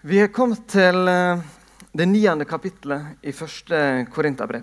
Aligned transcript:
Vi 0.00 0.20
er 0.22 0.28
kommet 0.30 0.60
til 0.70 1.08
eh, 1.10 1.40
det 1.90 2.04
niende 2.06 2.44
kapittelet 2.46 3.18
i 3.26 3.32
første 3.34 4.06
Korinterbrev. 4.14 4.62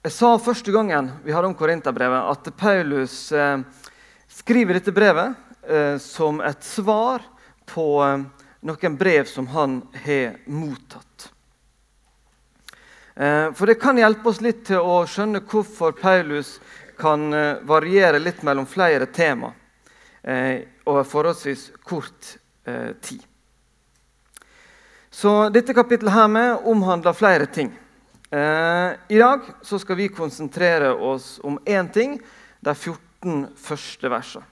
Jeg 0.00 0.14
sa 0.16 0.30
første 0.40 0.72
gangen 0.72 1.10
vi 1.26 1.36
hadde 1.36 1.50
om 1.50 1.58
Korinterbrevet, 1.58 2.24
at 2.32 2.48
Paulus 2.56 3.18
eh, 3.36 3.60
skriver 4.32 4.80
dette 4.80 4.96
brevet 4.96 5.36
eh, 5.68 6.00
som 6.00 6.40
et 6.40 6.64
svar 6.64 7.28
på 7.68 7.86
noen 8.64 8.96
brev 8.96 9.28
som 9.28 9.52
han 9.52 9.82
har 10.06 10.40
mottatt. 10.48 11.28
For 13.12 13.68
det 13.68 13.76
kan 13.76 13.98
hjelpe 14.00 14.30
oss 14.30 14.40
litt 14.40 14.62
til 14.70 14.80
å 14.80 15.02
skjønne 15.04 15.42
hvorfor 15.44 15.92
Paulus 16.00 16.54
kan 16.96 17.28
variere 17.68 18.22
litt 18.22 18.40
mellom 18.46 18.64
flere 18.66 19.04
temaer 19.12 19.52
eh, 20.22 20.71
over 20.84 21.04
forholdsvis 21.06 21.70
kort 21.86 22.36
eh, 22.64 22.92
tid. 23.00 23.22
Så 25.12 25.48
dette 25.52 25.74
kapittelet 25.76 26.14
her 26.14 26.28
med 26.32 26.68
omhandler 26.72 27.16
flere 27.16 27.46
ting. 27.46 27.72
Eh, 28.32 28.90
I 29.08 29.18
dag 29.20 29.44
skal 29.60 29.98
vi 29.98 30.08
konsentrere 30.08 30.94
oss 30.94 31.36
om 31.44 31.58
én 31.68 31.90
ting, 31.92 32.16
de 32.60 32.74
14 32.74 33.48
første 33.58 34.08
versene. 34.08 34.46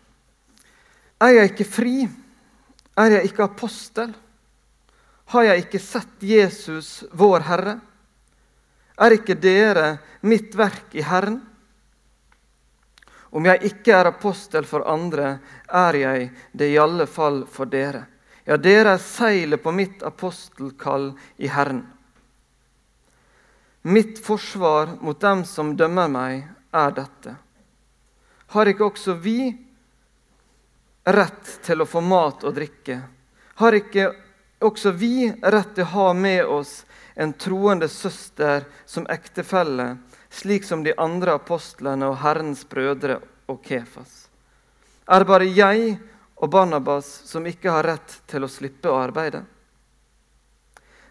Er 1.21 1.37
jeg 1.37 1.52
ikke 1.52 1.69
fri? 1.69 1.95
Er 2.97 3.16
jeg 3.16 3.30
ikke 3.30 3.47
apostel? 3.47 4.12
Har 5.30 5.47
jeg 5.47 5.65
ikke 5.65 5.80
sett 5.80 6.24
Jesus, 6.27 7.05
vår 7.12 7.45
Herre? 7.47 7.77
Er 9.01 9.16
ikke 9.16 9.37
dere 9.38 9.95
mitt 10.27 10.57
verk 10.59 10.93
i 10.93 11.05
Herren? 11.05 11.38
Om 13.30 13.47
jeg 13.47 13.70
ikke 13.70 13.95
er 13.95 14.11
apostel 14.11 14.66
for 14.66 14.87
andre, 14.91 15.38
er 15.66 15.98
jeg 15.98 16.30
det 16.52 16.73
i 16.73 16.79
alle 16.83 17.07
fall 17.07 17.45
for 17.47 17.71
dere. 17.71 18.05
Ja, 18.45 18.57
dere 18.57 18.97
er 18.97 19.02
seilet 19.02 19.62
på 19.62 19.71
mitt 19.73 20.02
apostelkall 20.02 21.13
i 21.38 21.51
Herren. 21.51 21.85
Mitt 23.82 24.19
forsvar 24.24 24.96
mot 25.01 25.21
dem 25.21 25.45
som 25.46 25.77
dømmer 25.77 26.10
meg, 26.10 26.49
er 26.74 26.91
dette. 26.95 27.37
Har 28.51 28.66
ikke 28.66 28.91
også 28.91 29.15
vi 29.23 29.52
rett 31.07 31.54
til 31.63 31.82
å 31.82 31.88
få 31.88 32.02
mat 32.02 32.45
og 32.45 32.54
drikke? 32.59 32.99
Har 33.63 33.76
ikke 33.79 34.10
også 34.60 34.93
vi 34.99 35.30
rett 35.30 35.74
til 35.74 35.87
å 35.87 35.93
ha 35.95 36.13
med 36.13 36.45
oss 36.45 36.80
en 37.15 37.32
troende 37.32 37.88
søster 37.88 38.66
som 38.87 39.07
ektefelle, 39.10 39.97
slik 40.30 40.65
som 40.65 40.85
de 40.85 40.95
andre 40.99 41.38
apostlene 41.38 42.10
og 42.10 42.21
Herrens 42.24 42.66
brødre 42.69 43.21
og 43.51 43.65
Kefas? 43.66 44.29
Er 45.10 45.23
det 45.23 45.30
bare 45.30 45.48
jeg 45.51 45.96
og 46.40 46.51
Barnabas 46.52 47.09
som 47.29 47.46
ikke 47.46 47.73
har 47.74 47.88
rett 47.92 48.20
til 48.30 48.46
å 48.46 48.51
slippe 48.51 48.90
å 48.90 49.01
arbeide? 49.01 49.42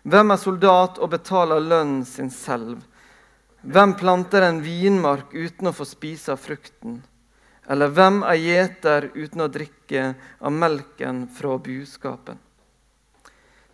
Hvem 0.09 0.31
er 0.31 0.39
soldat 0.39 0.97
og 0.97 1.11
betaler 1.11 1.59
lønnen 1.61 2.05
sin 2.07 2.31
selv? 2.31 2.79
Hvem 3.61 3.97
planter 3.99 4.45
en 4.47 4.61
vinmark 4.63 5.33
uten 5.35 5.69
å 5.69 5.75
få 5.75 5.85
spise 5.85 6.31
av 6.31 6.39
frukten? 6.39 7.01
Eller 7.69 7.91
hvem 7.93 8.23
er 8.25 8.39
gjeter 8.39 9.09
uten 9.13 9.43
å 9.43 9.51
drikke 9.51 10.13
av 10.39 10.55
melken 10.55 11.25
fra 11.35 11.57
buskapen? 11.61 12.39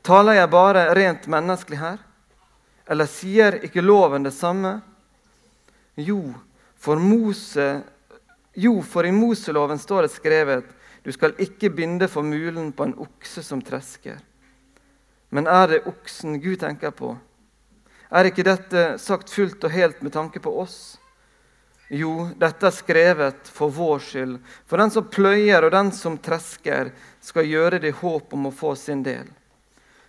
Taler 0.05 0.41
jeg 0.41 0.52
bare 0.52 0.89
rent 0.97 1.29
menneskelig 1.31 1.79
her? 1.79 2.02
Eller 2.85 3.09
sier 3.09 3.61
ikke 3.66 3.85
loven 3.85 4.25
det 4.25 4.33
samme? 4.35 4.75
Jo, 5.95 6.19
for, 6.75 7.00
Mose, 7.00 7.85
jo, 8.56 8.80
for 8.81 9.06
i 9.06 9.11
Moseloven 9.11 9.80
står 9.80 10.06
det 10.06 10.16
skrevet 10.16 10.73
du 11.06 11.11
skal 11.14 11.36
ikke 11.38 11.70
binde 11.70 12.08
for 12.09 12.25
mulen 12.25 12.72
på 12.73 12.88
en 12.88 12.95
okse 12.97 13.44
som 13.45 13.59
tresker. 13.62 14.17
Men 15.30 15.45
er 15.45 15.67
det 15.70 15.86
oksen 15.86 16.39
Gud 16.42 16.58
tenker 16.64 16.95
på? 16.95 17.12
Er 18.09 18.30
ikke 18.30 18.45
dette 18.47 18.96
sagt 19.02 19.29
fullt 19.29 19.63
og 19.68 19.74
helt 19.74 20.02
med 20.02 20.16
tanke 20.16 20.41
på 20.41 20.53
oss? 20.63 20.97
Jo, 21.94 22.31
dette 22.41 22.66
er 22.66 22.74
skrevet 22.74 23.50
for 23.53 23.69
vår 23.69 24.02
skyld, 24.02 24.38
for 24.66 24.81
den 24.81 24.94
som 24.94 25.06
pløyer 25.13 25.68
og 25.68 25.74
den 25.75 25.91
som 25.94 26.18
tresker, 26.18 26.90
skal 27.22 27.46
gjøre 27.46 27.78
det 27.84 27.91
i 27.94 28.00
håp 28.00 28.34
om 28.34 28.50
å 28.50 28.56
få 28.56 28.74
sin 28.79 29.03
del. 29.06 29.28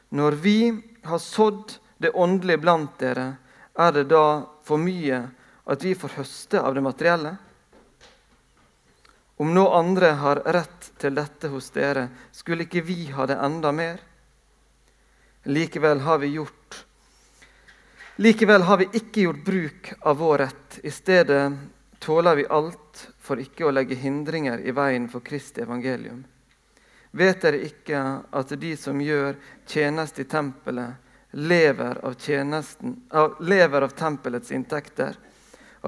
Når 0.09 0.38
vi 0.41 0.60
har 1.04 1.20
sådd 1.20 1.76
det 2.00 2.15
åndelige 2.16 2.62
blant 2.62 2.97
dere, 3.00 3.34
er 3.76 3.93
det 3.93 4.06
da 4.09 4.47
for 4.65 4.81
mye 4.81 5.26
at 5.69 5.84
vi 5.84 5.93
får 5.99 6.16
høste 6.22 6.62
av 6.62 6.72
det 6.72 6.84
materielle? 6.87 7.37
Om 9.36 9.54
nå 9.54 9.69
andre 9.69 10.06
har 10.06 10.41
rett 10.44 10.92
til 10.98 11.14
dette 11.14 11.48
hos 11.52 11.70
dere, 11.74 12.08
skulle 12.32 12.64
ikke 12.64 12.84
vi 12.86 13.10
ha 13.12 13.26
det 13.28 13.36
enda 13.36 13.72
mer? 13.72 14.00
Likevel 15.47 16.00
har 16.00 16.19
vi 16.19 16.32
gjort 16.34 16.84
Likevel 18.16 18.62
har 18.62 18.78
vi 18.80 18.86
ikke 18.96 19.26
gjort 19.26 19.44
bruk 19.44 19.92
av 20.00 20.16
vår 20.16 20.38
rett. 20.38 20.78
I 20.82 20.91
stedet 20.91 21.52
tåler 21.98 22.36
vi 22.36 22.46
alt 22.48 23.02
for 23.20 23.36
ikke 23.36 23.66
å 23.69 23.72
legge 23.76 23.98
hindringer 24.00 24.62
i 24.64 24.72
veien 24.72 25.04
for 25.12 25.20
Kristi 25.20 25.60
evangelium. 25.60 26.22
Vet 27.12 27.44
dere 27.44 27.60
ikke 27.69 28.00
at 28.32 28.54
de 28.56 28.72
som 28.80 29.00
gjør 29.04 29.36
tjeneste 29.69 30.25
i 30.25 30.30
tempelet, 30.32 30.96
lever 31.36 32.00
av, 32.08 33.36
lever 33.44 33.84
av 33.84 33.92
tempelets 33.92 34.52
inntekter? 34.52 35.20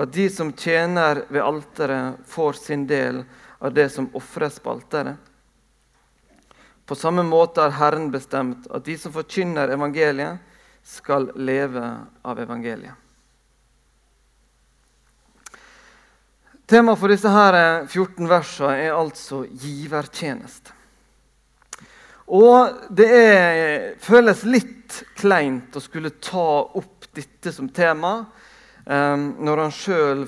At 0.03 0.13
de 0.15 0.29
som 0.31 0.53
tjener 0.53 1.25
ved 1.29 1.43
alteret, 1.43 2.21
får 2.27 2.53
sin 2.53 2.87
del 2.87 3.25
av 3.59 3.75
det 3.75 3.89
som 3.91 4.11
ofres 4.15 4.61
på 4.63 4.71
alteret. 4.77 5.17
På 6.87 6.95
samme 6.95 7.23
måte 7.27 7.61
har 7.61 7.75
Herren 7.77 8.11
bestemt 8.11 8.69
at 8.73 8.87
de 8.87 8.95
som 8.99 9.13
forkynner 9.13 9.75
evangeliet, 9.75 10.39
skal 10.89 11.27
leve 11.37 11.85
av 12.25 12.39
evangeliet. 12.41 12.95
Temaet 16.69 17.01
for 17.01 17.13
disse 17.13 17.29
her 17.33 17.57
14 17.89 18.29
versene 18.29 18.87
er 18.87 18.97
altså 18.97 19.43
givertjeneste. 19.49 20.73
Og 22.29 22.89
det 22.93 23.09
er, 23.09 23.95
føles 24.05 24.45
litt 24.45 24.99
kleint 25.17 25.77
å 25.77 25.81
skulle 25.81 26.15
ta 26.21 26.49
opp 26.77 27.09
dette 27.17 27.53
som 27.53 27.71
tema 27.73 28.21
når 28.89 29.61
han 29.61 29.73
sjøl 29.75 30.23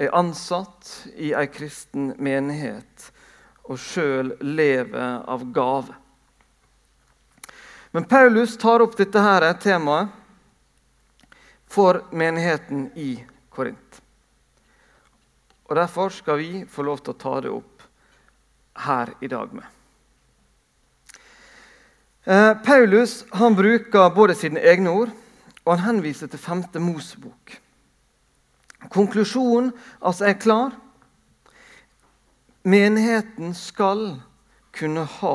er 0.00 0.14
ansatt 0.16 0.88
i 1.20 1.34
ei 1.36 1.48
kristen 1.52 2.14
menighet 2.16 3.10
og 3.68 3.76
sjøl 3.82 4.32
lever 4.40 5.24
av 5.28 5.44
gave. 5.52 5.96
Men 7.92 8.06
Paulus 8.08 8.56
tar 8.56 8.84
opp 8.84 8.96
dette 8.96 9.20
her 9.20 9.44
temaet 9.60 10.12
for 11.68 12.00
menigheten 12.12 12.88
i 12.96 13.16
Korint. 13.52 14.00
Og 15.68 15.76
Derfor 15.76 16.08
skal 16.08 16.38
vi 16.40 16.64
få 16.64 16.84
lov 16.86 17.02
til 17.02 17.12
å 17.12 17.20
ta 17.20 17.34
det 17.44 17.52
opp 17.52 17.84
her 18.88 19.12
i 19.20 19.28
dag 19.28 19.52
med. 19.52 19.66
Eh, 22.24 22.54
Paulus 22.64 23.24
han 23.36 23.56
bruker 23.56 24.14
både 24.14 24.36
sine 24.36 24.60
egne 24.60 24.92
ord 24.92 25.12
og 25.68 25.74
han 25.76 25.84
henviser 25.84 26.30
til 26.32 26.40
5. 26.40 26.62
Mosebok. 26.80 27.58
Konklusjonen 28.88 29.74
altså 30.00 30.30
er 30.30 30.38
klar. 30.40 30.72
Menigheten 32.64 33.52
skal 33.54 34.14
kunne 34.72 35.04
ha 35.18 35.34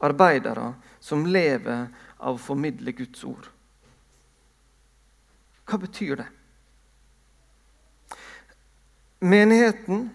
arbeidere 0.00 0.70
som 1.04 1.26
lever 1.28 1.90
av 2.16 2.38
å 2.38 2.40
formidle 2.40 2.94
Guds 2.96 3.26
ord. 3.28 3.50
Hva 5.68 5.80
betyr 5.82 6.22
det? 6.22 6.28
Menigheten 9.24 10.06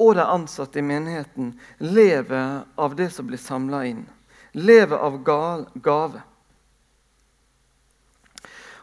og 0.00 0.14
de 0.16 0.24
ansatte 0.24 0.80
i 0.80 0.84
menigheten 0.84 1.52
lever 1.84 2.64
av 2.80 2.96
det 2.96 3.10
som 3.12 3.28
blir 3.28 3.40
samla 3.40 3.84
inn. 3.92 4.02
Lever 4.56 4.96
av 4.96 5.20
gave. 5.84 6.24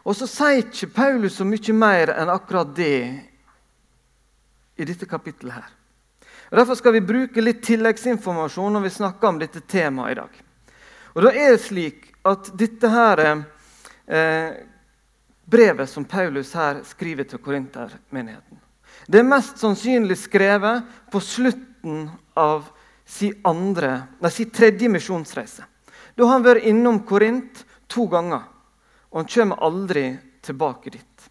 Og 0.04 0.16
så 0.16 0.28
sier 0.28 0.60
ikke 0.60 0.92
Paulus 0.92 1.38
så 1.38 1.46
mye 1.48 1.76
mer 1.76 2.12
enn 2.12 2.32
akkurat 2.32 2.74
det 2.76 2.98
i 4.76 4.84
dette 4.84 5.06
kapittelet. 5.06 5.54
her. 5.54 5.70
Derfor 6.50 6.74
skal 6.74 6.92
vi 6.92 7.00
bruke 7.00 7.40
litt 7.40 7.62
tilleggsinformasjon 7.64 8.72
når 8.72 8.84
vi 8.84 8.90
snakker 8.90 9.28
om 9.28 9.38
dette 9.40 9.60
temaet 9.60 10.12
i 10.12 10.18
dag. 10.20 10.36
Og 11.14 11.22
da 11.24 11.32
er 11.32 11.54
det 11.54 11.62
slik 11.64 12.12
at 12.24 12.50
dette 12.58 12.88
her, 12.88 13.44
eh, 14.06 14.52
brevet 15.44 15.90
som 15.90 16.04
Paulus 16.04 16.52
her 16.52 16.82
skriver 16.84 17.24
til 17.24 17.38
korintermenigheten, 17.38 18.60
det 19.08 19.18
er 19.18 19.28
mest 19.28 19.58
sannsynlig 19.58 20.16
skrevet 20.18 20.84
på 21.10 21.20
slutten 21.20 22.10
av 22.36 22.70
sin, 23.04 23.34
andre, 23.44 24.06
nei, 24.20 24.30
sin 24.30 24.50
tredje 24.50 24.88
misjonsreise. 24.88 25.64
Da 26.16 26.24
har 26.24 26.38
han 26.38 26.46
vært 26.46 26.64
innom 26.64 27.02
Korint 27.06 27.64
to 27.88 28.06
ganger 28.06 28.42
og 29.14 29.20
han 29.20 29.28
kommer 29.30 29.62
aldri 29.62 30.08
tilbake 30.42 30.90
dit. 30.90 31.26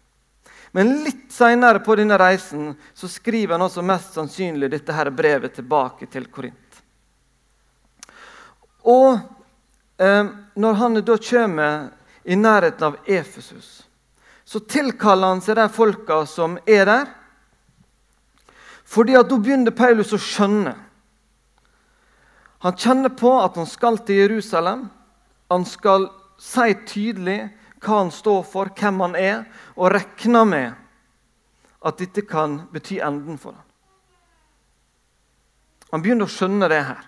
Men 0.72 1.04
litt 1.04 1.26
seinere 1.32 1.82
på 1.84 1.94
denne 2.00 2.16
reisen 2.18 2.70
så 2.96 3.08
skriver 3.12 3.54
han 3.54 3.62
også 3.66 3.82
mest 3.84 4.16
sannsynlig 4.16 4.70
dette 4.72 4.94
her 4.96 5.10
brevet 5.12 5.52
tilbake 5.58 6.08
til 6.08 6.24
Korint. 6.32 6.78
Og 8.88 9.18
eh, 10.00 10.32
når 10.56 10.80
han 10.80 10.96
da 11.04 11.16
kommer 11.28 11.84
i 12.24 12.40
nærheten 12.40 12.88
av 12.88 12.96
Efesus, 13.04 13.84
så 14.44 14.60
tilkaller 14.64 15.34
han 15.34 15.44
seg 15.44 15.60
de 15.60 15.66
folka 15.68 16.22
som 16.26 16.56
er 16.64 16.88
der. 16.88 17.10
Fordi 18.84 19.18
at 19.20 19.28
Da 19.28 19.36
begynner 19.36 19.76
Paulus 19.76 20.16
å 20.16 20.20
skjønne. 20.20 20.72
Han 22.64 22.80
kjenner 22.80 23.12
på 23.12 23.36
at 23.44 23.60
han 23.60 23.68
skal 23.68 24.00
til 24.00 24.24
Jerusalem. 24.24 24.88
Han 25.52 25.68
skal 25.68 26.08
si 26.40 26.74
tydelig 26.88 27.52
hva 27.84 28.00
han 28.00 28.10
står 28.14 28.42
for, 28.48 28.72
hvem 28.74 29.02
han 29.04 29.16
er, 29.18 29.44
og 29.76 29.92
regner 29.92 30.48
med 30.48 30.72
at 31.84 32.00
dette 32.00 32.24
kan 32.26 32.62
bety 32.72 32.98
enden 33.04 33.38
for 33.38 33.52
ham. 33.52 33.64
Han 35.92 36.02
begynner 36.02 36.26
å 36.26 36.32
skjønne 36.32 36.68
det 36.72 36.80
her. 36.88 37.02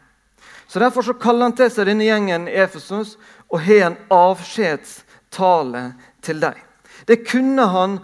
Så 0.67 0.78
Derfor 0.78 1.02
så 1.02 1.14
kaller 1.19 1.49
han 1.49 1.56
til 1.56 1.70
seg 1.73 1.88
denne 1.88 2.06
gjengen 2.06 2.46
i 2.50 2.58
Efesus 2.61 3.17
og 3.49 3.62
har 3.64 3.88
en 3.88 3.96
avskjedstale 4.12 5.82
til 6.23 6.43
dem. 6.43 6.61
Det 7.06 7.25
kunne 7.26 7.67
han 7.70 7.99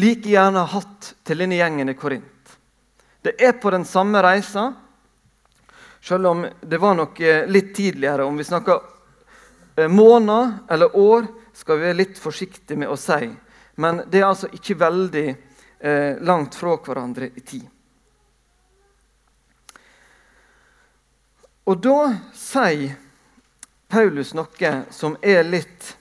like 0.00 0.28
gjerne 0.28 0.64
hatt 0.74 1.12
til 1.24 1.42
denne 1.42 1.58
gjengen 1.60 1.92
i 1.92 1.96
Korint. 1.96 2.56
Det 3.22 3.34
er 3.36 3.56
på 3.60 3.72
den 3.72 3.84
samme 3.84 4.22
reisa, 4.24 4.70
selv 6.00 6.30
om 6.30 6.46
det 6.60 6.80
var 6.80 6.96
noe 6.96 7.34
litt 7.52 7.74
tidligere. 7.76 8.24
Om 8.24 8.40
vi 8.40 8.48
snakker 8.48 8.80
eh, 9.76 9.88
måneder 9.88 10.54
eller 10.72 10.96
år, 10.96 11.28
skal 11.60 11.78
vi 11.78 11.88
være 11.90 12.00
litt 12.00 12.18
forsiktige 12.18 12.80
med 12.80 12.88
å 12.90 12.96
si. 12.98 13.28
Men 13.80 14.02
det 14.08 14.22
er 14.22 14.30
altså 14.30 14.48
ikke 14.56 14.78
veldig 14.80 15.26
eh, 15.28 16.16
langt 16.24 16.56
fra 16.56 16.74
hverandre 16.80 17.30
i 17.34 17.44
tid. 17.44 17.68
Og 21.70 21.78
da 21.84 21.98
sier 22.34 22.96
Paulus 23.90 24.32
noe 24.34 24.74
som 24.90 25.16
er 25.22 25.44
litt 25.46 25.96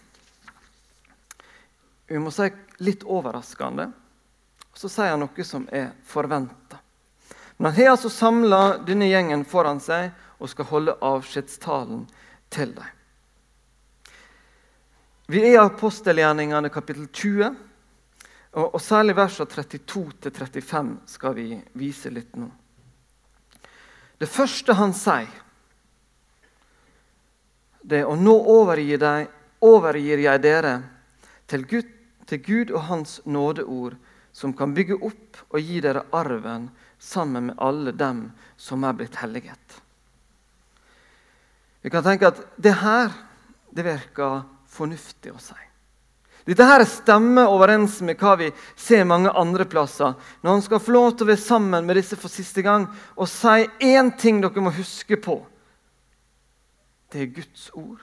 vi 2.10 2.18
må 2.18 2.32
si 2.34 2.48
litt 2.82 3.04
overraskende. 3.06 3.92
Så 4.74 4.90
sier 4.90 5.14
han 5.14 5.22
noe 5.22 5.44
som 5.46 5.68
er 5.70 5.92
forventa. 6.10 6.80
Men 7.58 7.70
han 7.70 7.84
har 7.84 7.92
altså 7.92 8.10
samla 8.10 8.62
denne 8.88 9.10
gjengen 9.12 9.44
foran 9.46 9.82
seg 9.84 10.10
og 10.40 10.50
skal 10.50 10.70
holde 10.72 10.96
avskjedstalen 11.06 12.08
til 12.50 12.72
dem. 12.74 12.99
Vi 15.30 15.44
er 15.44 15.52
i 15.54 15.58
apostelgjerningene 15.62 16.72
kapittel 16.74 17.06
20, 17.14 17.52
og, 18.58 18.64
og 18.74 18.80
særlig 18.82 19.14
versene 19.14 19.46
32-35 19.46 20.90
skal 21.12 21.36
vi 21.38 21.52
vise 21.78 22.10
litt 22.10 22.34
nå. 22.34 22.48
Det 24.18 24.26
første 24.26 24.74
han 24.74 24.96
sier, 24.98 25.30
det 27.86 28.02
er 28.02 28.10
og 28.10 28.18
nå 28.18 28.34
overgir, 28.56 28.98
deg, 29.06 29.30
overgir 29.62 30.26
jeg 30.26 30.46
dere 30.50 30.74
til 31.46 31.70
Gud, 31.70 31.96
til 32.26 32.44
Gud 32.50 32.74
og 32.74 32.88
Hans 32.90 33.20
nådeord, 33.30 34.02
som 34.34 34.58
kan 34.58 34.74
bygge 34.74 34.98
opp 34.98 35.44
og 35.52 35.62
gi 35.62 35.78
dere 35.86 36.08
arven 36.10 36.72
sammen 36.98 37.52
med 37.52 37.62
alle 37.62 37.94
dem 37.94 38.32
som 38.58 38.82
er 38.82 38.98
blitt 38.98 39.22
helliget. 39.22 39.82
Vi 41.86 41.94
kan 41.94 42.02
tenke 42.02 42.34
at 42.34 42.48
det 42.58 42.80
her 42.82 43.14
det 43.70 43.86
virker 43.86 44.42
fornuftig 44.70 45.34
å 45.34 45.42
si. 45.42 45.58
Dette 46.50 46.66
her 46.66 46.82
stemmer 46.88 47.52
overens 47.52 48.00
med 48.02 48.18
hva 48.18 48.34
vi 48.40 48.48
ser 48.80 49.04
mange 49.06 49.30
andre 49.38 49.68
plasser. 49.70 50.16
Når 50.42 50.56
han 50.56 50.64
skal 50.66 50.82
få 50.82 50.96
lov 50.96 51.10
til 51.12 51.28
å 51.28 51.30
være 51.30 51.44
sammen 51.44 51.86
med 51.86 52.00
disse 52.00 52.18
for 52.18 52.32
siste 52.32 52.64
gang 52.66 52.88
og 53.16 53.30
si 53.30 53.68
én 53.86 54.10
ting 54.18 54.40
dere 54.42 54.64
må 54.64 54.74
huske 54.74 55.20
på. 55.22 55.36
Det 57.12 57.22
er 57.22 57.34
Guds 57.36 57.68
ord. 57.78 58.00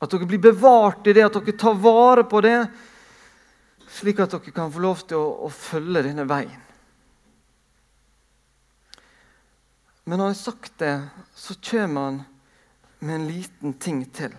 At 0.00 0.12
dere 0.12 0.28
blir 0.28 0.40
bevart 0.48 1.08
i 1.08 1.16
det, 1.16 1.26
at 1.26 1.36
dere 1.36 1.56
tar 1.60 1.76
vare 1.80 2.24
på 2.28 2.40
det, 2.44 2.58
slik 3.98 4.20
at 4.20 4.32
dere 4.32 4.54
kan 4.56 4.72
få 4.72 4.84
lov 4.84 5.04
til 5.08 5.20
å, 5.20 5.48
å 5.48 5.52
følge 5.52 6.06
denne 6.08 6.24
veien. 6.28 6.62
Men 10.06 10.20
når 10.20 10.28
han 10.28 10.36
har 10.36 10.38
sagt 10.38 10.76
det, 10.78 10.96
så 11.34 11.56
kommer 11.68 12.04
han 12.04 12.18
med 13.00 13.14
en 13.16 13.28
liten 13.28 13.72
ting 13.82 14.04
til. 14.14 14.36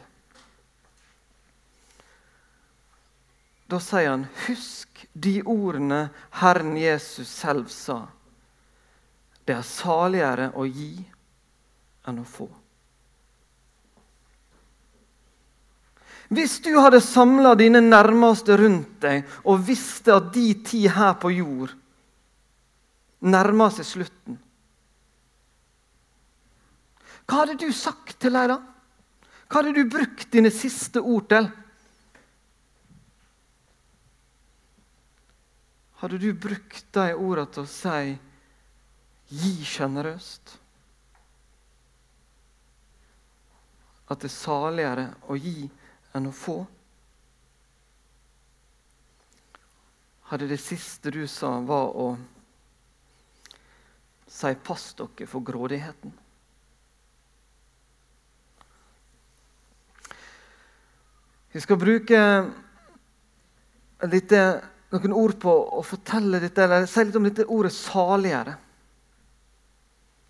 Da 3.67 3.79
sier 3.79 4.09
han, 4.09 4.27
'Husk 4.47 5.07
de 5.13 5.41
ordene 5.43 6.09
Herren 6.31 6.77
Jesus 6.77 7.27
selv 7.27 7.67
sa.' 7.67 8.07
Det 9.47 9.55
er 9.55 9.63
saligere 9.63 10.51
å 10.55 10.65
gi 10.67 10.93
enn 12.07 12.19
å 12.19 12.25
få. 12.27 12.47
Hvis 16.27 16.57
du 16.59 16.73
hadde 16.75 16.99
samla 17.03 17.53
dine 17.55 17.79
nærmeste 17.79 18.57
rundt 18.59 18.97
deg 19.03 19.23
og 19.47 19.61
visste 19.67 20.17
at 20.17 20.33
de 20.35 20.49
ti 20.67 20.81
her 20.91 21.13
på 21.21 21.31
jord 21.31 21.71
nærmer 23.23 23.71
seg 23.73 23.87
slutten 23.87 24.35
Hva 27.27 27.39
hadde 27.41 27.55
du 27.59 27.71
sagt 27.75 28.19
til 28.19 28.35
dem 28.35 28.51
da? 28.51 28.57
Hva 29.47 29.61
hadde 29.61 29.73
du 29.75 29.87
brukt 29.91 30.27
dine 30.31 30.51
siste 30.51 30.99
ord 30.99 31.29
til? 31.31 31.47
Hadde 35.97 36.17
du 36.21 36.33
brukt 36.33 36.94
de 36.94 37.13
ordene 37.17 37.49
til 37.49 37.63
å 37.63 37.69
si 37.73 38.17
'gi 39.33 39.53
sjenerøst'? 39.65 40.51
At 44.07 44.21
det 44.21 44.29
er 44.29 44.35
saligere 44.35 45.07
å 45.27 45.35
gi 45.35 45.65
enn 46.13 46.29
å 46.29 46.31
få? 46.31 46.59
Hadde 50.29 50.47
det 50.47 50.59
siste 50.61 51.11
du 51.11 51.25
sa, 51.27 51.57
var 51.65 51.89
å 51.97 52.07
si 54.27 54.53
'pass 54.53 54.93
dere 54.93 55.25
for 55.25 55.41
grådigheten'? 55.41 56.13
Vi 61.51 61.59
skal 61.59 61.77
bruke 61.81 62.19
litt, 64.05 64.33
noen 64.94 65.13
ord 65.13 65.36
på 65.39 65.51
å 65.51 65.84
fortelle 65.84 66.39
dette, 66.39 66.63
eller 66.63 66.86
si 66.88 67.04
litt 67.04 67.16
om 67.16 67.28
dette 67.28 67.45
ordet 67.45 67.74
'saligere'. 67.74 68.56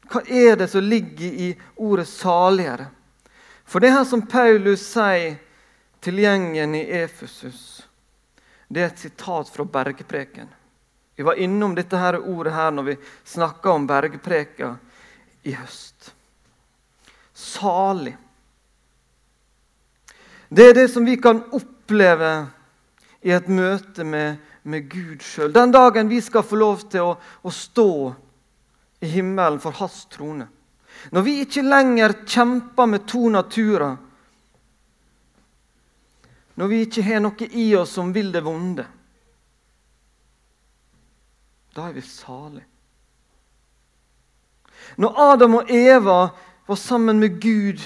Hva 0.07 0.21
er 0.27 0.55
det 0.55 0.69
som 0.71 0.81
ligger 0.81 1.25
i 1.25 1.57
ordet 1.75 2.07
'saligere'? 2.07 2.87
For 3.65 3.79
det 3.79 3.91
her 3.91 4.03
som 4.03 4.21
Paulus 4.27 4.81
sier 4.81 5.37
til 6.01 6.19
gjengen 6.19 6.75
i 6.75 6.85
Efesus, 7.03 7.83
det 8.69 8.81
er 8.81 8.85
et 8.85 8.99
sitat 8.99 9.49
fra 9.49 9.63
bergpreken. 9.63 10.47
Vi 11.15 11.23
var 11.23 11.35
innom 11.35 11.75
dette 11.75 11.97
her 11.97 12.19
ordet 12.19 12.53
her 12.53 12.71
når 12.71 12.83
vi 12.83 12.97
snakka 13.23 13.71
om 13.71 13.87
bergpreka 13.87 14.77
i 15.43 15.51
høst. 15.51 16.13
Salig. 17.33 18.15
Det 20.49 20.69
er 20.69 20.73
det 20.73 20.87
som 20.91 21.05
vi 21.05 21.17
kan 21.17 21.41
oppleve 21.51 22.47
i 23.21 23.33
et 23.35 23.47
møte 23.51 24.05
med, 24.07 24.37
med 24.67 24.89
Gud 24.91 25.23
sjøl. 25.23 25.53
Den 25.53 25.71
dagen 25.71 26.09
vi 26.09 26.19
skal 26.21 26.43
få 26.43 26.59
lov 26.59 26.83
til 26.91 27.07
å, 27.07 27.15
å 27.17 27.51
stå 27.53 27.91
i 28.99 29.09
himmelen 29.15 29.59
for 29.63 29.75
Hans 29.79 30.05
trone. 30.11 30.49
Når 31.13 31.23
vi 31.23 31.33
ikke 31.43 31.63
lenger 31.63 32.15
kjemper 32.25 32.89
med 32.89 33.05
to 33.07 33.29
naturer, 33.31 33.97
når 36.57 36.71
vi 36.71 36.79
ikke 36.87 37.05
har 37.05 37.21
noe 37.21 37.49
i 37.53 37.67
oss 37.77 37.93
som 37.99 38.09
vil 38.15 38.31
det 38.33 38.41
vonde, 38.43 38.87
da 41.77 41.85
er 41.85 41.93
vi 41.93 42.01
salige. 42.01 42.65
Når 44.97 45.19
Adam 45.21 45.55
og 45.59 45.71
Eva 45.73 46.17
var 46.67 46.79
sammen 46.81 47.19
med 47.21 47.37
Gud 47.41 47.83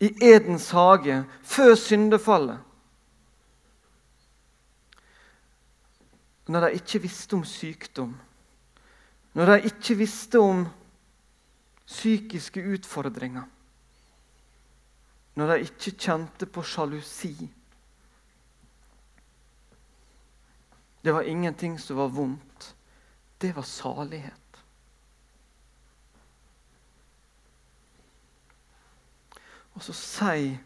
i 0.00 0.08
Edens 0.24 0.70
hage 0.72 1.22
før 1.44 1.74
syndefallet 1.76 2.69
Når 6.50 6.66
de 6.66 6.80
ikke 6.80 7.02
visste 7.04 7.36
om 7.38 7.44
sykdom, 7.46 8.12
når 9.38 9.52
de 9.52 9.70
ikke 9.70 9.94
visste 10.00 10.40
om 10.42 10.64
psykiske 11.86 12.64
utfordringer, 12.74 13.46
når 15.38 15.52
de 15.52 15.68
ikke 15.68 15.94
kjente 15.94 16.48
på 16.50 16.64
sjalusi 16.66 17.34
Det 21.00 21.12
var 21.12 21.22
ingenting 21.22 21.78
som 21.78 21.96
var 21.96 22.08
vondt. 22.08 22.74
Det 23.38 23.52
var 23.56 23.62
salighet. 23.62 24.58
Og 29.72 29.82
så 29.82 29.94
sier 29.96 30.58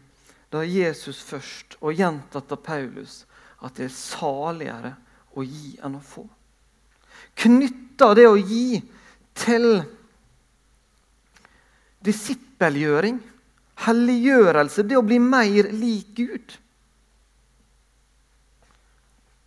da 0.51 0.63
Jesus 0.67 1.21
først, 1.23 1.77
og 1.79 1.95
gjentatt 1.95 2.51
av 2.51 2.59
Paulus, 2.63 3.23
at 3.63 3.79
det 3.79 3.87
er 3.87 3.95
saligere 3.95 4.91
å 5.35 5.43
gi 5.43 5.75
enn 5.83 5.97
å 5.97 6.03
få. 6.03 6.25
Knytter 7.35 8.15
det 8.17 8.27
å 8.27 8.37
gi 8.39 8.79
til 9.35 9.67
disippelgjøring, 12.05 13.17
helliggjørelse, 13.85 14.85
det 14.87 14.97
å 14.99 15.05
bli 15.05 15.19
mer 15.19 15.71
lik 15.75 16.13
Gud. 16.17 16.59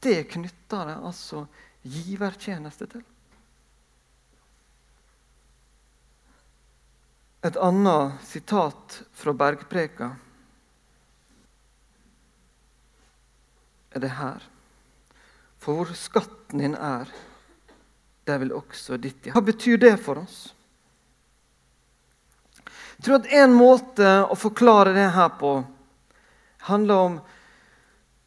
Det 0.04 0.21
knytter 0.30 0.90
det 0.92 0.99
altså 1.11 1.47
givertjeneste 1.83 2.88
til. 2.90 3.04
Et 7.47 7.57
annet 7.62 8.18
sitat 8.26 9.00
fra 9.14 9.33
bergpreka 9.33 10.11
er 13.95 14.02
det 14.02 14.11
her. 14.18 14.42
For 15.58 15.80
hvor 15.80 15.94
skatten 15.98 16.62
din 16.62 16.74
er, 16.74 17.08
der 18.28 18.38
vil 18.42 18.54
også 18.56 18.98
ditt 19.00 19.24
hjerte 19.24 19.34
Hva 19.36 19.44
betyr 19.44 19.80
det 19.82 19.96
for 20.02 20.22
oss? 20.22 20.38
Jeg 22.98 23.06
tror 23.06 23.20
at 23.20 23.32
En 23.40 23.54
måte 23.54 24.14
å 24.26 24.36
forklare 24.38 24.94
det 24.96 25.10
her 25.14 25.34
på 25.40 25.52
handler 26.68 27.04
om 27.08 27.20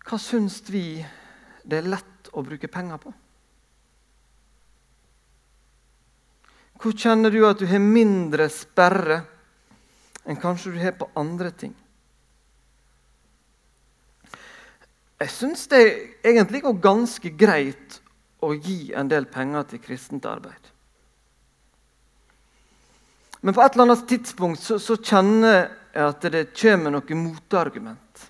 hva 0.07 0.17
syns 0.17 0.61
vi 0.71 1.03
det 1.63 1.77
er 1.77 1.89
lett 1.91 2.31
å 2.33 2.41
bruke 2.43 2.69
penger 2.71 3.01
på? 3.03 3.11
Hvor 6.81 6.95
kjenner 6.97 7.29
du 7.29 7.43
at 7.45 7.59
du 7.61 7.67
har 7.69 7.83
mindre 7.83 8.47
sperre 8.50 9.19
enn 10.25 10.39
kanskje 10.41 10.73
du 10.73 10.79
har 10.81 10.95
på 10.97 11.11
andre 11.19 11.51
ting? 11.53 11.75
Jeg 15.22 15.30
syns 15.30 15.68
det 15.70 15.82
egentlig 16.25 16.63
går 16.66 16.80
ganske 16.82 17.32
greit 17.38 18.00
å 18.42 18.56
gi 18.56 18.90
en 18.98 19.10
del 19.10 19.28
penger 19.30 19.68
til 19.70 19.82
kristent 19.84 20.25
arbeid. 20.25 20.72
Men 23.42 23.54
på 23.54 23.62
et 23.62 23.75
eller 23.75 23.88
annet 23.88 24.08
tidspunkt 24.10 24.62
så, 24.62 24.80
så 24.82 24.98
kjenner 24.98 25.70
jeg 25.94 26.08
at 26.08 26.25
det 26.34 26.44
kommer 26.58 26.94
noe 26.94 27.18
motargument. 27.18 28.28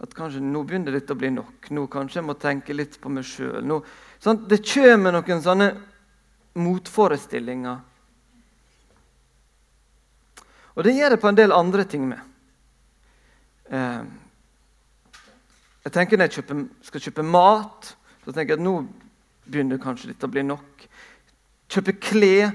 At 0.00 0.14
kanskje 0.16 0.40
nå 0.44 0.62
begynner 0.64 0.96
dette 0.96 1.12
å 1.12 1.20
bli 1.20 1.32
nok. 1.32 1.68
Nå 1.76 1.86
kanskje 1.92 2.20
jeg 2.20 2.28
må 2.28 2.36
tenke 2.40 2.76
litt 2.76 2.96
på 3.00 3.12
meg 3.12 3.26
sjøl. 3.28 3.80
Sånn, 4.20 4.44
det 4.48 4.62
kommer 4.64 5.16
noen 5.16 5.44
sånne 5.44 5.70
motforestillinger. 6.60 7.80
Og 10.76 10.86
det 10.86 10.96
gjør 10.96 11.16
jeg 11.16 11.20
på 11.20 11.28
en 11.28 11.40
del 11.40 11.52
andre 11.52 11.84
ting 11.88 12.08
med. 12.08 12.20
Eh, 13.68 14.02
jeg 15.84 15.92
tenker 15.92 16.18
Når 16.18 16.28
jeg 16.28 16.40
kjøper, 16.40 16.64
skal 16.82 17.00
kjøpe 17.00 17.22
mat, 17.24 17.94
så 18.24 18.32
tenker 18.32 18.54
jeg 18.54 18.60
at 18.60 18.64
nå 18.64 18.74
begynner 19.50 19.80
kanskje 19.80 20.12
dette 20.12 20.28
å 20.28 20.32
bli 20.32 20.44
nok. 20.46 20.86
Kjøpe 21.70 21.96
klær 22.02 22.52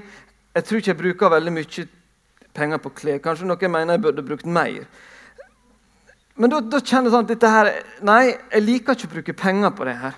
Jeg 0.56 0.64
tror 0.64 0.80
ikke 0.80 0.90
jeg 0.92 1.00
bruker 1.00 1.32
veldig 1.34 1.52
mye 1.52 1.86
penger 2.56 2.78
på 2.80 2.92
klær. 2.96 3.18
Kanskje 3.20 3.48
noen 3.48 3.72
mener 3.72 3.96
jeg 3.96 4.04
burde 4.06 4.24
brukt 4.24 4.46
mer. 4.48 4.86
Men 6.36 6.52
da, 6.52 6.60
da 6.60 6.80
kjenner 6.80 7.10
jeg 7.10 7.16
sånn 7.16 7.26
at 7.26 7.32
dette 7.32 7.50
her 7.50 7.72
Nei, 8.04 8.22
jeg 8.52 8.64
liker 8.64 8.96
ikke 8.96 9.10
å 9.10 9.14
bruke 9.16 9.36
penger 9.36 9.74
på 9.76 9.88
det 9.88 9.96
her. 10.00 10.16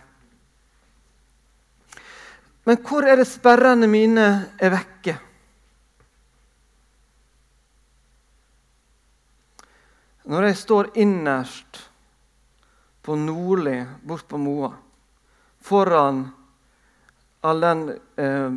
Men 2.68 2.78
hvor 2.84 3.06
er 3.08 3.16
det 3.16 3.26
sperrene 3.30 3.88
mine 3.88 4.28
er 4.60 4.74
vekke? 4.74 5.14
Når 10.28 10.50
jeg 10.50 10.58
står 10.60 10.90
innerst 11.00 11.88
på 13.08 13.16
Nordli, 13.16 13.78
bort 14.04 14.28
på 14.28 14.36
Moa, 14.36 14.68
foran 15.64 16.26
all 17.40 17.60
den 17.60 17.88
eh, 18.16 18.50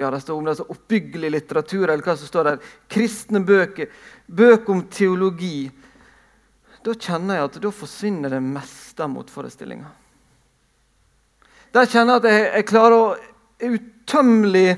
ja, 0.00 0.10
det 0.10 0.20
står 0.20 0.38
om 0.38 0.46
det 0.46 0.54
er 0.54 1.30
litteratur, 1.34 1.90
eller 1.90 2.06
hva 2.06 2.14
som 2.16 2.30
står 2.30 2.48
der, 2.48 2.64
kristne 2.88 3.42
bøker, 3.44 3.90
bøker 4.26 4.72
om 4.72 4.80
teologi 4.88 5.68
Da 6.80 6.94
kjenner 6.94 7.36
jeg 7.36 7.50
at 7.50 7.60
da 7.60 7.74
forsvinner 7.74 8.32
det 8.32 8.40
meste 8.40 9.04
av 9.04 9.12
motforestillinga. 9.12 9.92
Der 11.76 11.92
kjenner 11.92 12.16
jeg 12.16 12.22
at 12.22 12.32
jeg, 12.32 12.50
jeg 12.54 12.68
klarer 12.72 12.96
å 12.96 13.14
utømmelig 13.74 14.68